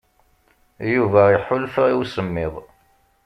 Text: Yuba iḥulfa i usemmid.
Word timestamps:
Yuba 0.93 1.21
iḥulfa 1.37 1.83
i 1.87 1.95
usemmid. 2.01 2.53